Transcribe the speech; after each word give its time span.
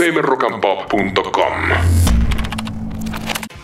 fmrockandpop.com. 0.00 1.52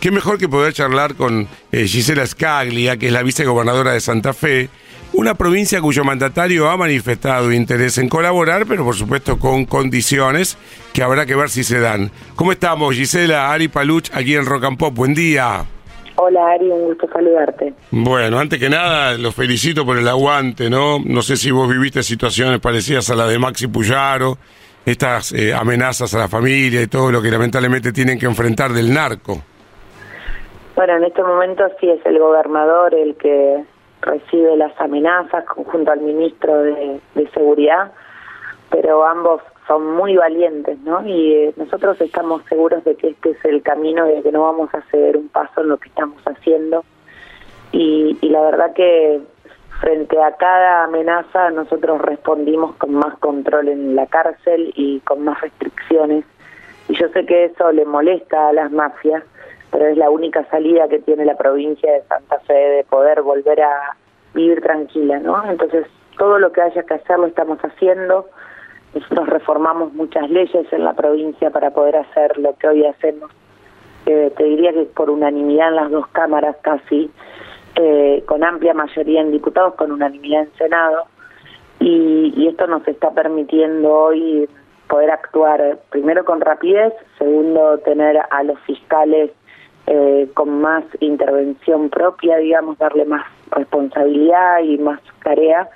Qué 0.00 0.10
mejor 0.10 0.36
que 0.38 0.50
poder 0.50 0.74
charlar 0.74 1.14
con 1.14 1.48
eh, 1.72 1.86
Gisela 1.86 2.26
Scaglia, 2.26 2.98
que 2.98 3.06
es 3.06 3.12
la 3.12 3.22
vicegobernadora 3.22 3.92
de 3.92 4.00
Santa 4.00 4.34
Fe, 4.34 4.68
una 5.14 5.34
provincia 5.34 5.80
cuyo 5.80 6.04
mandatario 6.04 6.68
ha 6.68 6.76
manifestado 6.76 7.52
interés 7.52 7.96
en 7.96 8.10
colaborar, 8.10 8.66
pero 8.66 8.84
por 8.84 8.94
supuesto 8.94 9.38
con 9.38 9.64
condiciones 9.64 10.58
que 10.92 11.02
habrá 11.02 11.24
que 11.24 11.34
ver 11.34 11.48
si 11.48 11.64
se 11.64 11.80
dan. 11.80 12.10
¿Cómo 12.34 12.52
estamos, 12.52 12.94
Gisela? 12.94 13.50
Ari 13.50 13.68
Paluch, 13.68 14.10
aquí 14.12 14.34
en 14.34 14.44
Rock 14.44 14.64
and 14.64 14.76
Pop. 14.76 14.94
Buen 14.94 15.14
día. 15.14 15.64
Hola 16.16 16.52
Ari, 16.52 16.66
un 16.66 16.84
gusto 16.84 17.08
saludarte. 17.10 17.72
Bueno, 17.90 18.38
antes 18.38 18.58
que 18.58 18.68
nada, 18.68 19.16
los 19.16 19.34
felicito 19.34 19.86
por 19.86 19.96
el 19.96 20.06
aguante, 20.06 20.68
¿no? 20.68 20.98
No 21.02 21.22
sé 21.22 21.38
si 21.38 21.50
vos 21.50 21.66
viviste 21.66 22.02
situaciones 22.02 22.60
parecidas 22.60 23.08
a 23.08 23.14
la 23.14 23.26
de 23.26 23.38
Maxi 23.38 23.68
Puyaro, 23.68 24.36
estas 24.86 25.32
eh, 25.32 25.52
amenazas 25.52 26.14
a 26.14 26.18
la 26.20 26.28
familia 26.28 26.80
y 26.80 26.86
todo 26.86 27.10
lo 27.10 27.20
que 27.20 27.28
lamentablemente 27.28 27.92
tienen 27.92 28.18
que 28.18 28.26
enfrentar 28.26 28.70
del 28.70 28.94
narco. 28.94 29.42
Bueno, 30.76 30.96
en 30.96 31.04
este 31.04 31.22
momento 31.24 31.64
sí 31.80 31.90
es 31.90 32.04
el 32.06 32.18
gobernador 32.20 32.94
el 32.94 33.16
que 33.16 33.64
recibe 34.00 34.56
las 34.56 34.80
amenazas 34.80 35.44
junto 35.48 35.90
al 35.90 36.00
ministro 36.00 36.62
de, 36.62 37.00
Seguridad, 37.34 37.92
pero 38.70 39.04
ambos 39.04 39.42
son 39.66 39.96
muy 39.96 40.16
valientes, 40.16 40.78
¿no? 40.80 41.06
Y 41.06 41.32
eh, 41.32 41.52
nosotros 41.56 42.00
estamos 42.00 42.42
seguros 42.48 42.84
de 42.84 42.94
que 42.94 43.08
este 43.08 43.30
es 43.30 43.44
el 43.44 43.62
camino, 43.62 44.06
de 44.06 44.22
que 44.22 44.32
no 44.32 44.42
vamos 44.42 44.72
a 44.72 44.80
ceder 44.90 45.16
un 45.16 45.28
paso 45.28 45.60
en 45.60 45.68
lo 45.68 45.76
que 45.78 45.88
estamos 45.88 46.22
haciendo. 46.24 46.84
Y, 47.72 48.16
y 48.20 48.28
la 48.28 48.40
verdad 48.42 48.72
que 48.74 49.20
frente 49.80 50.20
a 50.22 50.32
cada 50.32 50.84
amenaza 50.84 51.50
nosotros 51.50 52.00
respondimos 52.00 52.74
con 52.76 52.94
más 52.94 53.18
control 53.18 53.68
en 53.68 53.94
la 53.94 54.06
cárcel 54.06 54.72
y 54.74 55.00
con 55.00 55.24
más 55.24 55.40
restricciones. 55.40 56.24
Y 56.88 56.94
yo 56.94 57.08
sé 57.08 57.26
que 57.26 57.46
eso 57.46 57.72
le 57.72 57.84
molesta 57.84 58.48
a 58.48 58.52
las 58.52 58.70
mafias, 58.70 59.22
pero 59.70 59.86
es 59.86 59.96
la 59.96 60.10
única 60.10 60.44
salida 60.50 60.88
que 60.88 61.00
tiene 61.00 61.24
la 61.24 61.36
provincia 61.36 61.92
de 61.92 62.02
Santa 62.02 62.38
Fe 62.40 62.54
de 62.54 62.84
poder 62.84 63.22
volver 63.22 63.60
a 63.62 63.96
vivir 64.34 64.62
tranquila, 64.62 65.18
¿no? 65.18 65.44
Entonces, 65.50 65.86
todo 66.16 66.38
lo 66.38 66.52
que 66.52 66.62
haya 66.62 66.82
que 66.82 66.94
hacer 66.94 67.18
lo 67.18 67.26
estamos 67.26 67.58
haciendo 67.58 68.26
nosotros 68.96 69.28
reformamos 69.28 69.92
muchas 69.92 70.30
leyes 70.30 70.72
en 70.72 70.84
la 70.84 70.94
provincia 70.94 71.50
para 71.50 71.70
poder 71.70 71.96
hacer 71.96 72.38
lo 72.38 72.56
que 72.56 72.68
hoy 72.68 72.86
hacemos. 72.86 73.30
Eh, 74.06 74.32
te 74.34 74.44
diría 74.44 74.72
que 74.72 74.84
por 74.84 75.10
unanimidad 75.10 75.68
en 75.68 75.76
las 75.76 75.90
dos 75.90 76.06
cámaras 76.08 76.56
casi, 76.62 77.10
eh, 77.76 78.22
con 78.26 78.42
amplia 78.44 78.74
mayoría 78.74 79.20
en 79.20 79.32
diputados, 79.32 79.74
con 79.74 79.92
unanimidad 79.92 80.42
en 80.42 80.52
Senado. 80.54 81.04
Y, 81.78 82.32
y 82.36 82.48
esto 82.48 82.66
nos 82.66 82.86
está 82.88 83.10
permitiendo 83.12 83.92
hoy 83.92 84.48
poder 84.88 85.10
actuar 85.10 85.78
primero 85.90 86.24
con 86.24 86.40
rapidez, 86.40 86.92
segundo 87.18 87.78
tener 87.78 88.18
a 88.30 88.42
los 88.42 88.58
fiscales 88.60 89.30
eh, 89.86 90.28
con 90.34 90.60
más 90.60 90.84
intervención 91.00 91.90
propia, 91.90 92.38
digamos, 92.38 92.78
darle 92.78 93.04
más 93.04 93.24
responsabilidad 93.50 94.60
y 94.60 94.78
más 94.78 95.00
tarea 95.22 95.68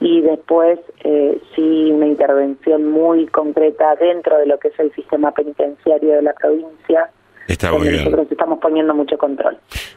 y 0.00 0.20
después 0.20 0.78
eh, 1.04 1.40
sí 1.54 1.90
una 1.90 2.06
intervención 2.06 2.90
muy 2.90 3.26
concreta 3.28 3.96
dentro 3.96 4.36
de 4.38 4.46
lo 4.46 4.58
que 4.58 4.68
es 4.68 4.78
el 4.78 4.92
sistema 4.92 5.32
penitenciario 5.32 6.16
de 6.16 6.22
la 6.22 6.34
provincia. 6.34 7.10
Está 7.46 7.72
muy 7.72 7.88
bien. 7.88 8.04
Nosotros 8.04 8.26
estamos 8.30 8.58
poniendo 8.60 8.94
mucho 8.94 9.16
control. 9.16 9.56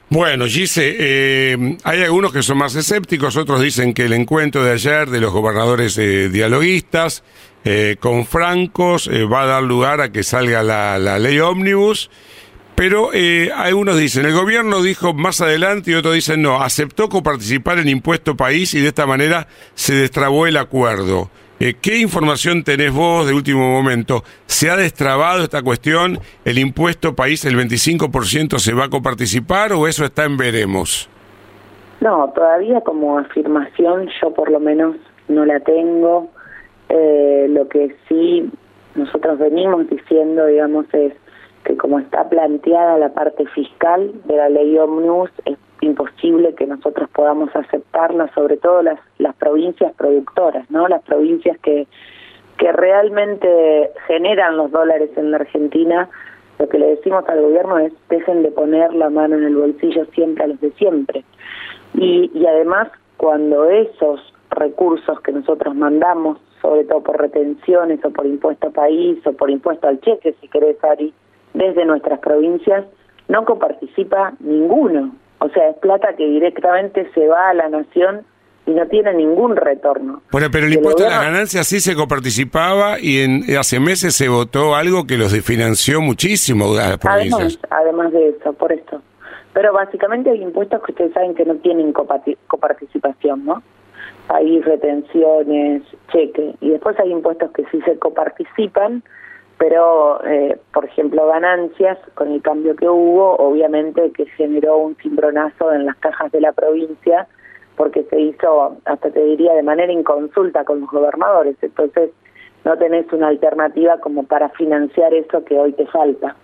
Bueno, 0.09 0.45
Gise, 0.45 0.95
eh, 0.99 1.77
hay 1.83 2.03
algunos 2.03 2.31
que 2.31 2.43
son 2.43 2.57
más 2.57 2.75
escépticos, 2.75 3.37
otros 3.37 3.61
dicen 3.61 3.93
que 3.93 4.05
el 4.05 4.13
encuentro 4.13 4.63
de 4.63 4.71
ayer 4.71 5.09
de 5.09 5.19
los 5.19 5.31
gobernadores 5.31 5.97
eh, 5.97 6.29
dialoguistas 6.29 7.23
eh, 7.65 7.97
con 7.99 8.25
francos 8.25 9.07
eh, 9.07 9.25
va 9.25 9.43
a 9.43 9.45
dar 9.45 9.63
lugar 9.63 9.99
a 9.99 10.11
que 10.11 10.23
salga 10.23 10.63
la, 10.63 10.97
la 10.97 11.19
ley 11.19 11.39
ómnibus. 11.39 12.09
Pero 12.75 13.09
eh, 13.13 13.51
algunos 13.53 13.97
dicen, 13.97 14.25
el 14.25 14.31
gobierno 14.31 14.81
dijo 14.81 15.13
más 15.13 15.41
adelante 15.41 15.91
y 15.91 15.95
otros 15.95 16.13
dicen 16.13 16.41
no, 16.41 16.61
aceptó 16.61 17.09
coparticipar 17.09 17.77
en 17.79 17.89
impuesto 17.89 18.37
país 18.37 18.73
y 18.73 18.79
de 18.79 18.87
esta 18.87 19.05
manera 19.05 19.47
se 19.75 19.95
destrabó 19.95 20.47
el 20.47 20.55
acuerdo. 20.55 21.29
Eh, 21.61 21.73
¿Qué 21.81 21.97
información 21.97 22.63
tenés 22.63 22.93
vos 22.93 23.27
de 23.27 23.33
último 23.33 23.67
momento? 23.67 24.23
¿Se 24.45 24.69
ha 24.69 24.77
destrabado 24.77 25.43
esta 25.43 25.61
cuestión? 25.61 26.19
¿El 26.45 26.57
impuesto 26.57 27.15
país, 27.15 27.43
el 27.43 27.57
25% 27.57 28.59
se 28.59 28.73
va 28.73 28.85
a 28.85 28.89
coparticipar 28.89 29.73
o 29.73 29.85
eso 29.85 30.05
está 30.05 30.23
en 30.23 30.37
veremos? 30.37 31.09
No, 31.99 32.31
todavía 32.33 32.79
como 32.79 33.19
afirmación 33.19 34.07
yo 34.21 34.33
por 34.33 34.49
lo 34.49 34.61
menos 34.61 34.95
no 35.27 35.45
la 35.45 35.59
tengo. 35.59 36.29
Eh, 36.87 37.47
lo 37.49 37.67
que 37.67 37.93
sí 38.07 38.49
nosotros 38.95 39.37
venimos 39.37 39.89
diciendo, 39.89 40.45
digamos, 40.45 40.85
es 40.93 41.11
que 41.65 41.75
como 41.75 41.99
está 41.99 42.29
planteada 42.29 42.97
la 42.97 43.13
parte 43.13 43.45
fiscal 43.47 44.13
de 44.23 44.37
la 44.37 44.47
ley 44.47 44.77
Omnibus, 44.77 45.29
es 45.43 45.57
imposible 45.81 46.53
que 46.55 46.65
nosotros 46.65 47.09
podamos 47.09 47.55
aceptarla, 47.55 48.31
sobre 48.33 48.57
todo 48.57 48.81
las, 48.81 48.99
las 49.17 49.35
provincias 49.35 49.93
productoras, 49.93 50.69
¿no? 50.69 50.87
Las 50.87 51.03
provincias 51.03 51.57
que, 51.59 51.87
que 52.57 52.71
realmente 52.71 53.91
generan 54.07 54.57
los 54.57 54.71
dólares 54.71 55.09
en 55.15 55.31
la 55.31 55.37
Argentina, 55.37 56.09
lo 56.59 56.67
que 56.67 56.77
le 56.77 56.87
decimos 56.87 57.27
al 57.29 57.41
gobierno 57.41 57.79
es 57.79 57.93
dejen 58.09 58.43
de 58.43 58.51
poner 58.51 58.93
la 58.93 59.09
mano 59.09 59.37
en 59.37 59.45
el 59.45 59.55
bolsillo 59.55 60.05
siempre 60.13 60.43
a 60.43 60.47
los 60.47 60.59
de 60.59 60.71
siempre. 60.71 61.23
Y, 61.93 62.29
y 62.33 62.45
además, 62.45 62.89
cuando 63.17 63.69
esos 63.69 64.21
recursos 64.51 65.21
que 65.21 65.31
nosotros 65.31 65.75
mandamos, 65.75 66.37
sobre 66.61 66.83
todo 66.83 67.01
por 67.01 67.19
retenciones 67.19 68.03
o 68.03 68.09
por 68.11 68.25
impuesto 68.25 68.67
a 68.67 68.71
país 68.71 69.25
o 69.25 69.33
por 69.33 69.49
impuesto 69.49 69.87
al 69.87 70.01
cheque, 70.01 70.35
si 70.41 70.47
querés, 70.49 70.83
Ari, 70.83 71.13
desde 71.53 71.85
nuestras 71.85 72.19
provincias, 72.19 72.85
no 73.27 73.45
coparticipa 73.45 74.33
ninguno. 74.39 75.11
O 75.39 75.49
sea, 75.49 75.69
es 75.69 75.77
plata 75.77 76.15
que 76.15 76.25
directamente 76.25 77.09
se 77.13 77.27
va 77.27 77.49
a 77.49 77.53
la 77.53 77.69
nación 77.69 78.25
y 78.65 78.71
no 78.71 78.85
tiene 78.87 79.13
ningún 79.13 79.55
retorno. 79.55 80.21
Bueno, 80.31 80.47
pero 80.51 80.67
el 80.67 80.73
impuesto 80.73 81.05
a 81.05 81.09
las 81.09 81.23
ganancias 81.23 81.67
sí 81.67 81.79
se 81.79 81.95
coparticipaba 81.95 82.99
y 82.99 83.21
en, 83.21 83.57
hace 83.57 83.79
meses 83.79 84.15
se 84.15 84.29
votó 84.29 84.75
algo 84.75 85.07
que 85.07 85.17
los 85.17 85.31
desfinanció 85.31 86.01
muchísimo 86.01 86.73
a 86.73 86.89
las 86.89 86.97
provincias. 86.97 87.57
Además, 87.63 88.11
además 88.11 88.11
de 88.11 88.29
eso, 88.29 88.53
por 88.53 88.71
esto. 88.71 89.01
Pero 89.53 89.73
básicamente 89.73 90.29
hay 90.29 90.43
impuestos 90.43 90.83
que 90.83 90.91
ustedes 90.91 91.13
saben 91.13 91.33
que 91.33 91.45
no 91.45 91.55
tienen 91.55 91.93
coparticipación, 91.93 93.45
¿no? 93.45 93.63
Hay 94.27 94.61
retenciones, 94.61 95.81
cheque, 96.11 96.53
y 96.61 96.69
después 96.69 96.99
hay 96.99 97.11
impuestos 97.11 97.49
que 97.51 97.65
sí 97.71 97.81
se 97.81 97.97
coparticipan, 97.97 99.01
pero, 99.59 100.25
eh, 100.25 100.57
por 100.73 100.85
ejemplo, 100.85 101.27
ganancias, 101.27 101.97
con 102.15 102.31
el 102.31 102.41
cambio 102.41 102.75
que 102.77 102.87
hubo, 102.87 103.35
obviamente 103.35 104.11
que 104.13 104.25
generó 104.37 104.77
un 104.77 104.95
cimbronazo 104.95 105.71
en 105.73 105.85
las 105.85 105.97
cajas 105.97 106.31
de 106.31 106.39
la 106.41 106.53
provincia, 106.53 107.27
porque 107.75 108.03
se 108.09 108.19
hizo, 108.19 108.77
hasta 108.85 109.11
te 109.11 109.21
diría, 109.23 109.53
de 109.53 109.63
manera 109.63 109.91
inconsulta 109.91 110.63
con 110.63 110.79
los 110.79 110.89
gobernadores. 110.89 111.57
Entonces, 111.61 112.09
no 112.63 112.77
tenés 112.77 113.11
una 113.11 113.27
alternativa 113.27 113.99
como 113.99 114.23
para 114.23 114.47
financiar 114.49 115.13
eso 115.13 115.43
que 115.43 115.59
hoy 115.59 115.73
te 115.73 115.85
falta. 115.87 116.35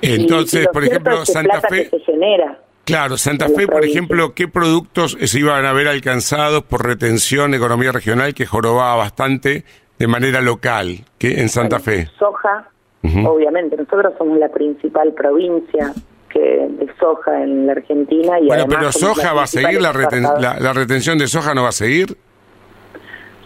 Y- 0.00 0.08
y 0.10 0.14
Entonces, 0.22 0.66
por 0.72 0.84
ejemplo, 0.84 1.14
es 1.14 1.26
que 1.28 1.32
Santa 1.32 1.52
plata 1.60 1.68
Fe... 1.68 1.88
que 1.88 1.98
se 1.98 2.04
genera. 2.04 2.58
Claro, 2.84 3.16
Santa 3.16 3.48
Fe, 3.48 3.66
por 3.66 3.84
ejemplo, 3.84 4.32
¿qué 4.34 4.46
productos 4.46 5.16
se 5.20 5.38
iban 5.40 5.64
a 5.64 5.72
ver 5.72 5.88
alcanzados 5.88 6.62
por 6.64 6.86
retención 6.86 7.50
de 7.52 7.56
economía 7.56 7.90
regional 7.90 8.32
que 8.34 8.46
jorobaba 8.46 8.94
bastante 8.96 9.64
de 9.98 10.06
manera 10.06 10.40
local 10.40 11.04
que 11.18 11.40
en 11.40 11.48
Santa 11.48 11.78
Fe? 11.80 12.08
Soja, 12.18 12.68
Ujú. 13.02 13.28
obviamente, 13.28 13.76
nosotros 13.76 14.14
somos 14.18 14.38
la 14.38 14.48
principal 14.48 15.12
provincia 15.14 15.92
que 16.28 16.40
de 16.68 16.88
soja 16.98 17.42
en 17.42 17.66
la 17.66 17.72
Argentina 17.72 18.38
y 18.40 18.46
Bueno, 18.46 18.66
pero 18.68 18.92
soja 18.92 19.32
va 19.32 19.44
a 19.44 19.46
seguir, 19.46 19.80
la, 19.80 19.92
reten- 19.92 20.38
la, 20.38 20.58
la 20.60 20.72
retención 20.72 21.16
de 21.18 21.26
soja 21.28 21.54
no 21.54 21.62
va 21.62 21.68
a 21.70 21.72
seguir. 21.72 22.16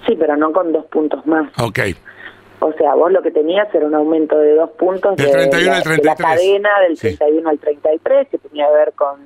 Sí, 0.07 0.17
pero 0.19 0.37
no 0.37 0.53
con 0.53 0.73
dos 0.73 0.87
puntos 0.87 1.25
más. 1.27 1.51
Ok. 1.61 1.79
O 2.61 2.73
sea, 2.73 2.95
vos 2.95 3.13
lo 3.13 3.23
que 3.23 3.31
tenías 3.31 3.73
era 3.75 3.87
un 3.87 3.95
aumento 3.95 4.37
de 4.39 4.55
dos 4.55 4.71
puntos 4.71 5.17
Del 5.17 5.27
de, 5.27 5.33
31 5.33 5.71
la, 5.71 5.77
al 5.77 5.83
de 5.83 5.89
la 6.05 6.15
33. 6.15 6.17
cadena 6.19 6.81
del 6.81 6.97
Sí. 6.97 7.17
31 7.17 7.49
al 7.49 7.59
33, 7.59 8.29
que 8.29 8.39
tenía 8.39 8.67
que 8.67 8.73
ver 8.75 8.93
con 8.95 9.21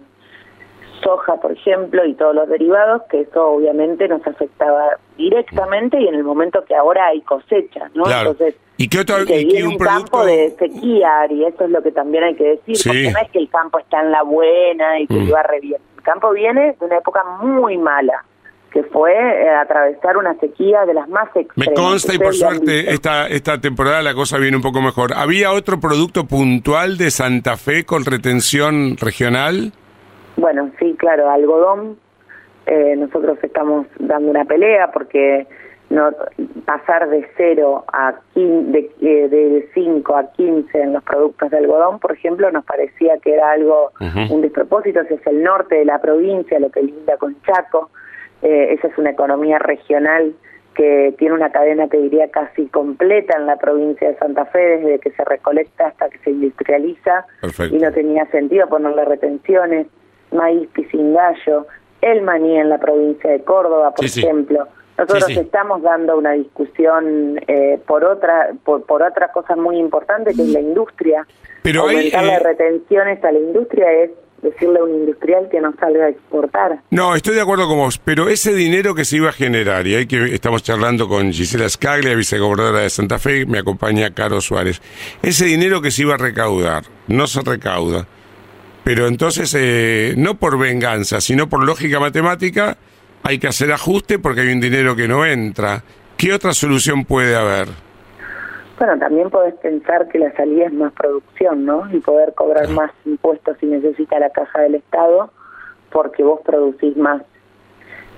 soja, 1.04 1.36
por 1.36 1.52
ejemplo, 1.52 2.04
y 2.04 2.14
todos 2.14 2.34
los 2.34 2.48
derivados, 2.48 3.02
que 3.10 3.20
eso 3.20 3.46
obviamente 3.50 4.08
nos 4.08 4.26
afectaba 4.26 4.96
directamente 5.16 6.00
y 6.00 6.08
en 6.08 6.14
el 6.16 6.24
momento 6.24 6.64
que 6.64 6.74
ahora 6.74 7.06
hay 7.08 7.20
cosecha, 7.20 7.88
¿no? 7.94 8.02
Claro. 8.04 8.30
Entonces, 8.32 8.56
¿Y 8.76 8.88
qué 8.88 9.00
otro- 9.00 9.24
que 9.24 9.42
y- 9.42 9.62
un 9.62 9.76
producto- 9.76 9.84
campo 9.84 10.24
de 10.24 10.50
sequía, 10.58 11.26
y 11.30 11.44
eso 11.44 11.64
es 11.64 11.70
lo 11.70 11.82
que 11.82 11.92
también 11.92 12.24
hay 12.24 12.34
que 12.34 12.44
decir, 12.44 12.76
Sí. 12.76 12.88
porque 12.88 13.10
no 13.12 13.18
es 13.20 13.30
que 13.30 13.38
el 13.38 13.48
campo 13.50 13.78
está 13.78 14.00
en 14.00 14.10
la 14.10 14.22
buena 14.22 14.98
y 14.98 15.06
que 15.06 15.14
Mm. 15.14 15.28
iba 15.28 15.42
re 15.44 15.60
bien. 15.60 15.80
El 15.98 16.02
campo 16.02 16.32
viene 16.32 16.74
de 16.80 16.84
una 16.86 16.96
época 16.98 17.22
muy 17.42 17.78
mala, 17.78 18.24
que 18.72 18.82
fue 18.82 19.12
eh, 19.14 19.48
atravesar 19.50 20.16
una 20.16 20.34
sequía 20.40 20.84
de 20.84 20.94
las 20.94 21.08
más 21.08 21.28
Me 21.36 21.42
extremas. 21.42 21.74
consta 21.80 22.14
y 22.14 22.18
por 22.18 22.34
suerte 22.34 22.90
esta, 22.92 23.28
esta 23.28 23.60
temporada 23.60 24.02
la 24.02 24.14
cosa 24.14 24.36
viene 24.38 24.56
un 24.56 24.62
poco 24.64 24.80
mejor. 24.80 25.12
¿Había 25.14 25.52
otro 25.52 25.78
producto 25.78 26.24
puntual 26.26 26.98
de 26.98 27.12
Santa 27.12 27.56
Fe 27.56 27.84
con 27.84 28.04
retención 28.04 28.96
regional? 28.96 29.72
Bueno, 30.44 30.70
sí, 30.78 30.94
claro, 30.98 31.30
algodón. 31.30 31.96
Eh, 32.66 32.96
nosotros 32.96 33.38
estamos 33.42 33.86
dando 33.98 34.30
una 34.30 34.44
pelea 34.44 34.90
porque 34.92 35.46
no 35.88 36.10
pasar 36.66 37.08
de 37.08 37.26
0 37.38 37.86
a 37.90 38.16
15, 38.34 38.70
de, 38.70 38.90
eh, 39.00 39.28
de 39.30 39.70
5 39.72 40.14
a 40.14 40.32
15 40.32 40.82
en 40.82 40.92
los 40.92 41.02
productos 41.02 41.50
de 41.50 41.56
algodón, 41.56 41.98
por 41.98 42.12
ejemplo, 42.12 42.50
nos 42.50 42.62
parecía 42.66 43.16
que 43.22 43.32
era 43.32 43.52
algo, 43.52 43.92
un 44.30 44.42
despropósito, 44.42 45.00
ese 45.00 45.14
es 45.14 45.26
el 45.28 45.42
norte 45.42 45.76
de 45.76 45.86
la 45.86 45.98
provincia, 46.02 46.60
lo 46.60 46.70
que 46.70 46.82
linda 46.82 47.16
con 47.16 47.40
Chaco, 47.40 47.88
eh, 48.42 48.74
esa 48.74 48.88
es 48.88 48.98
una 48.98 49.12
economía 49.12 49.58
regional 49.58 50.34
que 50.74 51.14
tiene 51.16 51.36
una 51.36 51.52
cadena, 51.52 51.88
te 51.88 51.96
diría, 51.96 52.30
casi 52.30 52.66
completa 52.66 53.34
en 53.38 53.46
la 53.46 53.56
provincia 53.56 54.08
de 54.08 54.18
Santa 54.18 54.44
Fe, 54.44 54.58
desde 54.58 54.98
que 54.98 55.10
se 55.12 55.24
recolecta 55.24 55.86
hasta 55.86 56.10
que 56.10 56.18
se 56.18 56.32
industrializa, 56.32 57.24
y 57.70 57.78
no 57.78 57.90
tenía 57.92 58.26
sentido 58.26 58.68
ponerle 58.68 59.06
retenciones, 59.06 59.86
maíz 60.34 60.68
pisingallo, 60.72 61.66
el 62.00 62.22
maní 62.22 62.58
en 62.58 62.68
la 62.68 62.78
provincia 62.78 63.30
de 63.30 63.42
Córdoba, 63.42 63.92
por 63.94 64.04
ejemplo. 64.04 64.68
Nosotros 64.96 65.30
estamos 65.30 65.82
dando 65.82 66.16
una 66.16 66.32
discusión 66.32 67.40
eh, 67.48 67.80
por 67.84 68.04
otra 68.04 68.50
por, 68.64 68.84
por, 68.84 69.02
otra 69.02 69.32
cosa 69.32 69.56
muy 69.56 69.78
importante 69.78 70.34
que 70.34 70.42
es 70.42 70.48
la 70.48 70.60
industria. 70.60 71.26
Pero 71.62 71.82
Aumentarle 71.82 72.34
eh, 72.34 72.38
retenciones 72.38 73.24
a 73.24 73.32
la 73.32 73.38
industria 73.38 73.90
es 73.90 74.10
decirle 74.44 74.78
a 74.78 74.84
un 74.84 74.94
industrial 74.94 75.48
que 75.50 75.60
no 75.60 75.74
salga 75.80 76.04
a 76.04 76.08
exportar. 76.10 76.78
No, 76.90 77.16
estoy 77.16 77.34
de 77.34 77.40
acuerdo 77.40 77.66
con 77.66 77.78
vos, 77.78 77.98
pero 77.98 78.28
ese 78.28 78.52
dinero 78.52 78.94
que 78.94 79.04
se 79.04 79.16
iba 79.16 79.30
a 79.30 79.32
generar, 79.32 79.86
y 79.86 79.94
ahí 79.94 80.06
que 80.06 80.34
estamos 80.34 80.62
charlando 80.62 81.08
con 81.08 81.32
Gisela 81.32 81.68
Scaglia, 81.68 82.14
vicegobernadora 82.14 82.80
de 82.80 82.90
Santa 82.90 83.18
Fe, 83.18 83.46
me 83.46 83.58
acompaña 83.58 84.12
Caro 84.12 84.40
Suárez, 84.40 84.80
ese 85.22 85.46
dinero 85.46 85.80
que 85.80 85.90
se 85.90 86.02
iba 86.02 86.14
a 86.14 86.18
recaudar, 86.18 86.84
no 87.08 87.26
se 87.26 87.40
recauda, 87.40 88.06
pero 88.84 89.06
entonces, 89.06 89.56
eh, 89.58 90.14
no 90.18 90.34
por 90.34 90.58
venganza, 90.58 91.20
sino 91.22 91.48
por 91.48 91.64
lógica 91.64 91.98
matemática, 91.98 92.76
hay 93.22 93.38
que 93.38 93.48
hacer 93.48 93.72
ajuste 93.72 94.18
porque 94.18 94.42
hay 94.42 94.52
un 94.52 94.60
dinero 94.60 94.94
que 94.94 95.08
no 95.08 95.24
entra. 95.24 95.82
¿Qué 96.18 96.34
otra 96.34 96.52
solución 96.52 97.06
puede 97.06 97.34
haber? 97.34 97.68
Bueno, 98.78 98.98
también 98.98 99.30
podés 99.30 99.54
pensar 99.54 100.08
que 100.08 100.18
la 100.18 100.32
salida 100.36 100.66
es 100.66 100.72
más 100.74 100.92
producción, 100.92 101.64
¿no? 101.64 101.90
Y 101.94 102.00
poder 102.00 102.34
cobrar 102.34 102.68
más 102.68 102.90
impuestos 103.06 103.56
si 103.58 103.66
necesita 103.66 104.18
la 104.18 104.28
caja 104.30 104.60
del 104.60 104.74
Estado 104.74 105.32
porque 105.90 106.22
vos 106.22 106.40
producís 106.44 106.96
más. 106.96 107.22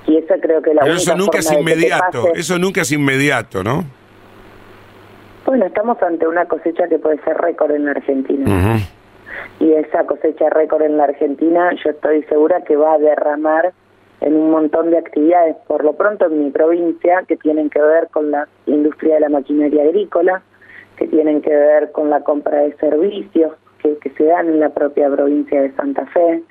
Y 0.06 0.16
eso 0.16 0.34
creo 0.40 0.62
que 0.62 0.74
la 0.74 0.82
Pero 0.82 0.94
eso 0.94 1.16
nunca 1.16 1.38
es 1.38 1.52
inmediato, 1.52 2.34
eso 2.34 2.58
nunca 2.58 2.80
es 2.80 2.90
inmediato, 2.90 3.62
¿no? 3.62 3.84
Bueno, 5.44 5.66
estamos 5.66 6.02
ante 6.02 6.26
una 6.26 6.46
cosecha 6.46 6.88
que 6.88 6.98
puede 6.98 7.22
ser 7.22 7.36
récord 7.36 7.70
en 7.72 7.84
la 7.84 7.92
Argentina. 7.92 8.80
Y 9.58 9.72
esa 9.72 10.04
cosecha 10.04 10.50
récord 10.50 10.82
en 10.82 10.96
la 10.96 11.04
Argentina, 11.04 11.70
yo 11.82 11.90
estoy 11.90 12.22
segura 12.24 12.62
que 12.62 12.76
va 12.76 12.94
a 12.94 12.98
derramar 12.98 13.72
en 14.20 14.34
un 14.34 14.50
montón 14.50 14.90
de 14.90 14.98
actividades, 14.98 15.56
por 15.66 15.84
lo 15.84 15.94
pronto 15.94 16.26
en 16.26 16.44
mi 16.44 16.50
provincia, 16.50 17.24
que 17.26 17.36
tienen 17.36 17.70
que 17.70 17.80
ver 17.80 18.08
con 18.08 18.30
la 18.30 18.48
industria 18.66 19.14
de 19.14 19.20
la 19.20 19.28
maquinaria 19.28 19.82
agrícola, 19.82 20.42
que 20.96 21.06
tienen 21.06 21.42
que 21.42 21.54
ver 21.54 21.92
con 21.92 22.10
la 22.10 22.20
compra 22.20 22.60
de 22.60 22.74
servicios 22.76 23.52
que, 23.82 23.96
que 23.98 24.10
se 24.10 24.24
dan 24.24 24.48
en 24.48 24.60
la 24.60 24.70
propia 24.70 25.10
provincia 25.10 25.60
de 25.60 25.72
Santa 25.72 26.06
Fe. 26.06 26.42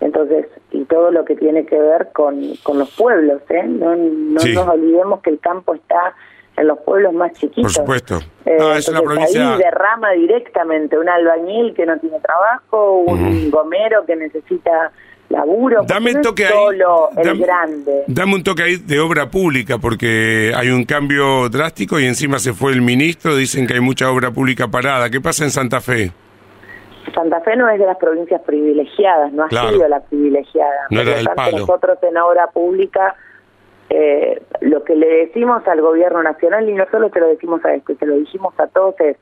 Entonces, 0.00 0.46
y 0.70 0.84
todo 0.84 1.10
lo 1.10 1.24
que 1.24 1.36
tiene 1.36 1.66
que 1.66 1.78
ver 1.78 2.08
con, 2.12 2.40
con 2.62 2.78
los 2.78 2.96
pueblos, 2.96 3.42
¿eh? 3.50 3.64
No, 3.64 3.96
no 3.96 4.40
nos 4.54 4.68
olvidemos 4.68 5.20
que 5.20 5.30
el 5.30 5.40
campo 5.40 5.74
está 5.74 6.14
en 6.60 6.68
los 6.68 6.78
pueblos 6.80 7.12
más 7.14 7.32
chiquitos. 7.32 7.62
Por 7.62 7.70
supuesto. 7.72 8.18
Eh, 8.44 8.58
es 8.76 8.88
una 8.88 9.00
provincia... 9.00 9.54
Ahí 9.54 9.58
derrama 9.58 10.12
directamente 10.12 10.98
un 10.98 11.08
albañil 11.08 11.74
que 11.74 11.86
no 11.86 11.98
tiene 11.98 12.20
trabajo, 12.20 12.98
un 12.98 13.50
gomero 13.50 14.04
que 14.04 14.16
necesita 14.16 14.92
laburo. 15.30 15.82
Dame 15.86 16.14
un 16.14 16.22
toque 16.22 16.46
ahí. 16.46 17.38
grande. 17.38 18.04
Dame 18.06 18.34
un 18.34 18.42
toque 18.42 18.62
ahí 18.62 18.76
de 18.76 19.00
obra 19.00 19.30
pública, 19.30 19.78
porque 19.78 20.52
hay 20.54 20.68
un 20.68 20.84
cambio 20.84 21.48
drástico 21.48 21.98
y 21.98 22.06
encima 22.06 22.38
se 22.38 22.52
fue 22.52 22.72
el 22.72 22.82
ministro. 22.82 23.34
Dicen 23.34 23.66
que 23.66 23.74
hay 23.74 23.80
mucha 23.80 24.10
obra 24.10 24.30
pública 24.30 24.68
parada. 24.68 25.08
¿Qué 25.08 25.20
pasa 25.20 25.44
en 25.44 25.50
Santa 25.50 25.80
Fe? 25.80 26.12
Santa 27.14 27.40
Fe 27.40 27.56
no 27.56 27.68
es 27.68 27.78
de 27.78 27.86
las 27.86 27.96
provincias 27.96 28.40
privilegiadas, 28.42 29.32
no 29.32 29.44
ha 29.44 29.48
sido 29.48 29.88
la 29.88 30.00
privilegiada. 30.00 30.86
No 30.90 31.00
era 31.00 31.22
Nosotros 31.52 31.98
en 32.02 32.16
obra 32.18 32.48
pública 32.48 33.16
eh, 33.90 34.40
lo 34.60 34.84
que 34.84 34.96
le 34.96 35.26
decimos 35.26 35.66
al 35.68 35.80
gobierno 35.80 36.22
nacional, 36.22 36.68
y 36.68 36.72
no 36.72 36.86
solo 36.90 37.10
te 37.10 37.20
lo 37.20 37.28
decimos 37.28 37.64
a 37.64 37.74
este, 37.74 37.94
te 37.94 38.06
lo 38.06 38.14
dijimos 38.14 38.58
a 38.58 38.66
todos, 38.68 38.94
es 39.00 39.16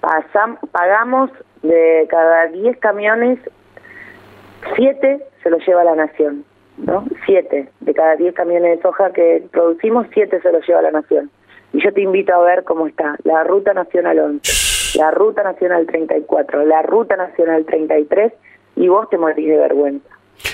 pasam, 0.00 0.56
pagamos 0.72 1.30
de 1.62 2.06
cada 2.10 2.46
10 2.46 2.78
camiones, 2.78 3.38
7 4.76 5.20
se 5.44 5.50
lo 5.50 5.58
lleva 5.58 5.84
la 5.84 5.94
nación, 5.94 6.44
¿no? 6.78 7.04
Siete 7.26 7.68
de 7.80 7.94
cada 7.94 8.16
diez 8.16 8.34
camiones 8.34 8.76
de 8.76 8.82
soja 8.82 9.12
que 9.12 9.44
producimos, 9.52 10.06
siete 10.12 10.40
se 10.40 10.50
lo 10.50 10.60
lleva 10.60 10.82
la 10.82 10.90
nación. 10.90 11.30
Y 11.72 11.82
yo 11.82 11.92
te 11.92 12.00
invito 12.00 12.34
a 12.34 12.42
ver 12.42 12.64
cómo 12.64 12.86
está 12.86 13.16
la 13.24 13.44
Ruta 13.44 13.74
Nacional 13.74 14.18
11, 14.18 14.98
la 14.98 15.10
Ruta 15.10 15.42
Nacional 15.42 15.86
34, 15.86 16.64
la 16.64 16.82
Ruta 16.82 17.16
Nacional 17.16 17.64
33 17.66 18.32
y 18.76 18.88
vos 18.88 19.08
te 19.10 19.18
morís 19.18 19.48
de 19.48 19.56
vergüenza. 19.56 20.08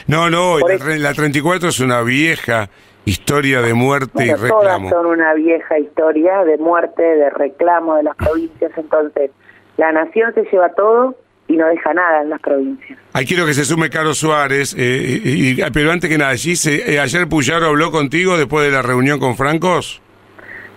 No, 0.06 0.30
no, 0.30 0.58
la, 0.58 0.96
la, 0.96 1.14
34 1.14 1.68
es 1.68 1.80
una 1.80 2.02
vieja 2.02 2.68
historia 3.04 3.60
de 3.62 3.74
muerte 3.74 4.26
y 4.26 4.34
reclamo. 4.34 4.88
Todas 4.88 5.02
son 5.02 5.06
una 5.06 5.34
vieja 5.34 5.78
historia 5.78 6.44
de 6.44 6.58
muerte, 6.58 7.02
de 7.02 7.30
reclamo 7.30 7.96
de 7.96 8.04
las 8.04 8.16
provincias, 8.16 8.72
entonces 8.76 9.30
la 9.76 9.92
nación 9.92 10.32
se 10.34 10.42
lleva 10.44 10.70
todo 10.74 11.16
y 11.48 11.56
no 11.56 11.66
deja 11.66 11.92
nada 11.92 12.22
en 12.22 12.30
las 12.30 12.40
provincias. 12.40 12.98
Ahí 13.12 13.26
quiero 13.26 13.44
que 13.44 13.54
se 13.54 13.64
sume 13.64 13.90
Carlos 13.90 14.18
Suárez, 14.18 14.74
eh, 14.78 15.20
y, 15.24 15.56
pero 15.72 15.90
antes 15.90 16.08
que 16.08 16.16
nada, 16.16 16.34
eh, 16.34 17.00
¿ayer 17.00 17.28
Puyaro 17.28 17.66
habló 17.66 17.90
contigo 17.90 18.38
después 18.38 18.64
de 18.64 18.72
la 18.72 18.82
reunión 18.82 19.18
con 19.18 19.36
Francos? 19.36 20.00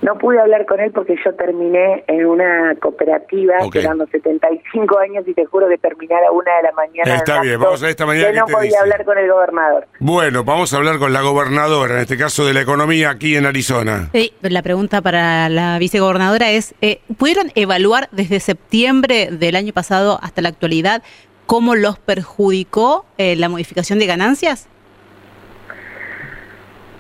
No 0.04 0.18
pude 0.18 0.40
hablar 0.40 0.66
con 0.66 0.82
él 0.82 0.92
porque 0.92 1.16
yo 1.24 1.34
terminé 1.36 2.04
en 2.08 2.26
una 2.26 2.76
cooperativa 2.82 3.54
quedando 3.72 4.06
75 4.08 5.00
años 5.00 5.26
y 5.26 5.34
te 5.34 5.46
juro 5.46 5.70
que 5.70 5.78
terminé 5.78 6.14
a 6.16 6.32
una 6.32 6.58
de 6.58 6.64
la 6.64 6.72
mañana. 6.74 7.16
Está 7.16 7.42
bien, 7.42 7.58
vamos 7.58 7.82
a 7.84 7.90
esta 7.90 8.06
mañana. 8.06 8.32
Que 8.32 8.40
no 8.40 8.46
podía 8.48 8.82
hablar 8.82 9.06
con 9.06 9.18
el 9.18 9.32
gobernador. 9.32 9.88
Bueno, 10.00 10.44
vamos 10.44 10.74
a 10.74 10.78
hablar 10.78 11.00
con 11.00 11.14
la 11.14 11.22
gobernadora, 11.22 11.96
en 11.96 12.02
este 12.02 12.18
caso 12.18 12.46
de 12.46 12.54
la 12.54 12.62
economía 12.62 13.12
aquí 13.12 13.38
en 13.38 13.46
Arizona. 13.46 14.10
Sí, 14.12 14.34
la 14.42 14.62
pregunta 14.62 15.02
para 15.02 15.48
la 15.48 15.80
vicegobernadora 15.80 16.52
es, 16.52 16.76
eh, 16.82 17.00
¿pudieron 17.18 17.52
evaluar 17.56 18.10
desde 18.12 18.42
septiembre 18.42 19.30
del 19.32 19.56
año 19.56 19.72
pasado 19.72 20.20
hasta 20.22 20.42
la 20.42 20.50
actualidad 20.50 21.02
cómo 21.46 21.76
los 21.76 21.98
perjudicó 21.98 23.06
eh, 23.18 23.36
la 23.38 23.48
modificación 23.48 24.00
de 24.00 24.06
ganancias? 24.06 24.68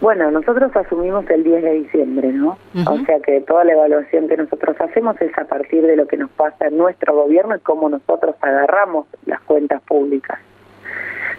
Bueno, 0.04 0.30
nosotros 0.32 0.70
asumimos 0.76 1.30
el 1.30 1.46
10 1.46 1.64
de 1.64 1.74
diciembre, 1.76 2.34
¿no? 2.34 2.58
O 2.86 2.98
sea 3.06 3.22
que 3.22 3.40
toda 3.40 3.64
la 3.64 3.72
evaluación 3.72 4.28
que 4.28 4.36
nosotros 4.36 4.76
hacemos 4.82 5.16
es 5.22 5.32
a 5.38 5.46
partir 5.46 5.82
de 5.82 5.96
lo 5.96 6.08
que 6.08 6.18
nos 6.18 6.30
pasa 6.32 6.68
en 6.68 6.78
nuestro 6.78 7.16
gobierno 7.16 7.56
y 7.56 7.60
cómo 7.60 7.88
nosotros 7.88 8.36
agarramos 8.42 9.08
las 9.26 9.40
cuentas 9.44 9.82
públicas. 9.84 10.40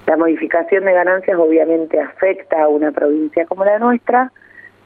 La 0.06 0.16
modificación 0.16 0.86
de 0.86 0.94
ganancias 0.94 1.38
obviamente 1.38 2.00
afecta 2.00 2.62
a 2.62 2.68
una 2.68 2.90
provincia 2.90 3.44
como 3.44 3.66
la 3.66 3.78
nuestra, 3.78 4.32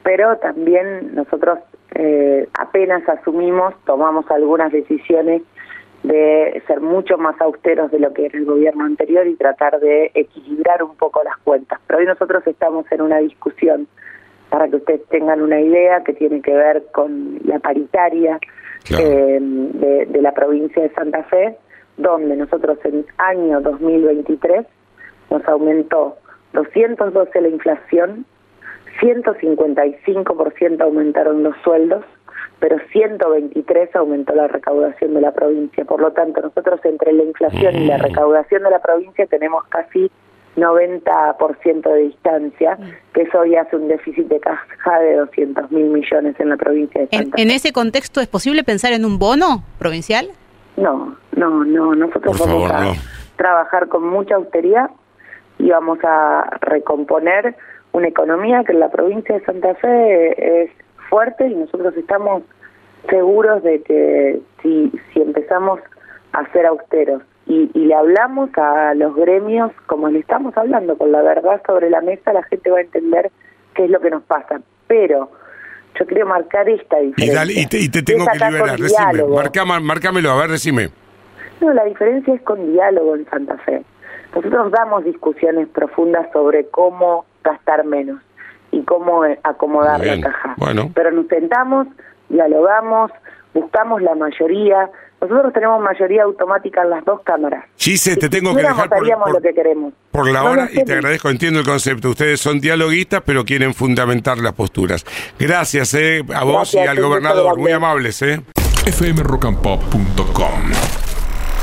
pero 0.03 0.35
también 0.39 1.15
nosotros 1.15 1.59
eh, 1.95 2.49
apenas 2.59 3.07
asumimos, 3.07 3.75
tomamos 3.85 4.29
algunas 4.29 4.73
decisiones 4.73 5.41
de 6.03 6.63
ser 6.65 6.79
mucho 6.79 7.17
más 7.17 7.39
austeros 7.41 7.91
de 7.91 7.99
lo 7.99 8.13
que 8.13 8.25
era 8.25 8.37
el 8.37 8.45
gobierno 8.45 8.85
anterior 8.85 9.27
y 9.27 9.35
tratar 9.35 9.79
de 9.79 10.11
equilibrar 10.13 10.81
un 10.83 10.95
poco 10.95 11.21
las 11.23 11.37
cuentas. 11.39 11.79
Pero 11.87 11.99
hoy 11.99 12.05
nosotros 12.05 12.45
estamos 12.47 12.85
en 12.91 13.01
una 13.01 13.17
discusión 13.17 13.87
para 14.49 14.67
que 14.67 14.77
ustedes 14.77 15.05
tengan 15.07 15.41
una 15.41 15.59
idea 15.59 16.03
que 16.03 16.13
tiene 16.13 16.41
que 16.41 16.53
ver 16.53 16.85
con 16.91 17.39
la 17.43 17.59
paritaria 17.59 18.39
eh, 18.97 19.39
de, 19.39 20.05
de, 20.05 20.21
la 20.21 20.33
provincia 20.33 20.81
de 20.81 20.89
Santa 20.91 21.23
Fe, 21.23 21.57
donde 21.97 22.35
nosotros 22.35 22.79
en 22.85 23.05
año 23.17 23.61
2023 23.61 24.65
nos 25.29 25.47
aumentó 25.47 26.17
212 26.53 27.41
la 27.41 27.47
inflación, 27.49 28.25
155% 29.01 30.81
aumentaron 30.81 31.43
los 31.43 31.55
sueldos, 31.63 32.03
pero 32.59 32.77
123 32.91 33.95
aumentó 33.95 34.35
la 34.35 34.47
recaudación 34.47 35.13
de 35.13 35.21
la 35.21 35.31
provincia. 35.31 35.85
Por 35.85 36.01
lo 36.01 36.11
tanto, 36.11 36.41
nosotros 36.41 36.79
entre 36.83 37.13
la 37.13 37.23
inflación 37.23 37.75
y 37.75 37.85
la 37.85 37.97
mm. 37.97 38.01
recaudación 38.01 38.63
de 38.63 38.69
la 38.69 38.79
provincia 38.79 39.25
tenemos 39.27 39.63
casi 39.69 40.11
90% 40.57 41.93
de 41.93 41.99
distancia, 42.01 42.75
mm. 42.75 43.13
que 43.13 43.21
eso 43.21 43.45
ya 43.45 43.61
hace 43.61 43.75
un 43.77 43.87
déficit 43.87 44.27
de 44.27 44.39
caja 44.39 44.99
de 44.99 45.15
200 45.15 45.71
mil 45.71 45.85
millones 45.85 46.35
en 46.39 46.49
la 46.49 46.57
provincia 46.57 47.01
de 47.01 47.07
Santa 47.07 47.41
¿En, 47.41 47.51
ese 47.51 47.71
contexto 47.71 48.19
es 48.19 48.27
posible 48.27 48.63
pensar 48.63 48.91
en 48.91 49.05
un 49.05 49.19
bono 49.19 49.63
provincial? 49.77 50.27
No, 50.75 51.15
no, 51.35 51.63
no. 51.63 51.95
Nosotros 51.95 52.37
vamos 52.39 52.71
a 52.71 52.93
trabajar 53.37 53.87
con 53.87 54.07
mucha 54.07 54.35
austeridad 54.35 54.89
y 55.57 55.69
vamos 55.69 55.99
a 56.03 56.57
recomponer 56.61 57.55
una 57.91 58.07
economía 58.07 58.63
que 58.65 58.73
en 58.73 58.79
la 58.79 58.89
provincia 58.89 59.35
de 59.35 59.45
Santa 59.45 59.75
Fe 59.75 60.63
es 60.63 60.71
fuerte 61.09 61.47
y 61.47 61.55
nosotros 61.55 61.95
estamos 61.97 62.43
seguros 63.09 63.63
de 63.63 63.81
que 63.81 64.41
si, 64.61 64.91
si 65.13 65.21
empezamos 65.21 65.79
a 66.33 66.49
ser 66.51 66.65
austeros 66.65 67.23
y, 67.47 67.71
y 67.73 67.85
le 67.85 67.95
hablamos 67.95 68.49
a 68.57 68.93
los 68.93 69.15
gremios 69.15 69.71
como 69.87 70.07
le 70.09 70.19
estamos 70.19 70.55
hablando, 70.55 70.97
con 70.97 71.11
la 71.11 71.21
verdad 71.21 71.61
sobre 71.65 71.89
la 71.89 72.01
mesa, 72.01 72.31
la 72.33 72.43
gente 72.43 72.69
va 72.69 72.77
a 72.77 72.81
entender 72.81 73.31
qué 73.73 73.85
es 73.85 73.89
lo 73.89 73.99
que 73.99 74.11
nos 74.11 74.23
pasa. 74.23 74.61
Pero 74.87 75.29
Yo 75.97 76.05
quiero 76.05 76.27
marcar 76.27 76.69
esta 76.69 76.99
diferencia. 76.99 77.43
Y, 77.45 77.85
y, 77.85 77.89
te, 77.89 78.03
tengo 78.03 78.25
que 78.25 78.37
liberar, 78.37 78.79
decime, 78.79 79.79
marcámelo, 79.81 80.31
a 80.31 80.37
ver, 80.41 80.51
decime. 80.51 80.89
No, 81.59 81.73
la 81.73 81.83
diferencia 81.85 82.33
es 82.33 82.41
con 82.43 82.71
diálogo 82.71 83.15
en 83.15 83.25
Santa 83.29 83.57
Fe. 83.57 83.83
Nosotros 84.35 84.71
damos 84.71 85.03
discusiones 85.03 85.67
profundas 85.69 86.31
sobre 86.31 86.67
cómo 86.67 87.25
gastar 87.43 87.83
menos 87.83 88.21
y 88.71 88.83
cómo 88.83 89.25
eh, 89.25 89.39
acomodar 89.43 90.05
la 90.05 90.19
caja. 90.19 90.55
Bueno. 90.57 90.91
Pero 90.93 91.11
nos 91.11 91.27
sentamos, 91.27 91.87
dialogamos, 92.29 93.11
buscamos 93.53 94.01
la 94.01 94.15
mayoría. 94.15 94.89
Nosotros 95.21 95.51
tenemos 95.53 95.81
mayoría 95.81 96.23
automática 96.23 96.81
en 96.83 96.91
las 96.91 97.03
dos 97.03 97.21
cámaras. 97.23 97.65
Gise, 97.77 98.15
te 98.15 98.29
tengo 98.29 98.55
que 98.55 98.61
dejar 98.61 98.89
por, 98.89 99.33
lo 99.33 99.41
que 99.41 99.53
queremos. 99.53 99.93
por 100.11 100.31
la 100.31 100.43
hora 100.43 100.69
y 100.71 100.83
te 100.85 100.93
agradezco, 100.93 101.29
entiendo 101.29 101.59
el 101.59 101.65
concepto. 101.65 102.09
Ustedes 102.09 102.39
son 102.39 102.61
dialoguistas, 102.61 103.21
pero 103.25 103.43
quieren 103.43 103.73
fundamentar 103.73 104.37
las 104.37 104.53
posturas. 104.53 105.05
Gracias 105.37 105.93
eh, 105.93 106.23
a 106.33 106.43
vos 106.45 106.73
y 106.73 106.79
al 106.79 107.01
gobernador, 107.01 107.57
muy 107.57 107.71
amables. 107.71 108.21
Eh. 108.21 108.41
fmrockandpop.com 108.85 110.71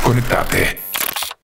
Conectate. 0.04 0.85